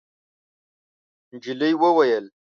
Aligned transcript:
نجلۍ 1.33 1.73
وویل: 1.81 2.25